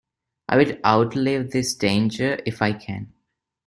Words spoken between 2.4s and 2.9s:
if I